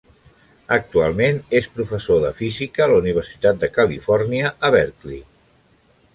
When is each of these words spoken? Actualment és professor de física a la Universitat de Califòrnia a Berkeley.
Actualment 0.77 1.37
és 1.59 1.67
professor 1.75 2.21
de 2.23 2.31
física 2.39 2.83
a 2.87 2.89
la 2.93 2.97
Universitat 3.03 3.61
de 3.65 3.71
Califòrnia 3.77 4.55
a 4.71 4.75
Berkeley. 4.79 5.23